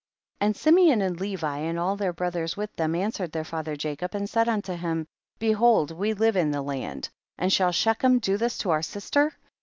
34. 0.39 0.47
And 0.47 0.55
Simeon 0.55 1.01
and 1.03 1.19
Levi 1.21 1.57
and 1.59 1.77
all 1.77 1.95
their 1.95 2.11
brothers 2.11 2.57
with 2.57 2.75
them 2.75 2.95
answered 2.95 3.31
their 3.31 3.43
father 3.43 3.75
Jacob 3.75 4.15
and 4.15 4.27
said 4.27 4.49
unto 4.49 4.73
him, 4.73 5.05
behold 5.37 5.91
we 5.91 6.15
live 6.15 6.35
in 6.35 6.49
the 6.49 6.63
land, 6.63 7.09
and 7.37 7.53
shall 7.53 7.71
Shechem 7.71 8.17
do 8.17 8.35
this 8.35 8.57
to 8.57 8.71
our 8.71 8.81
sister 8.81 9.35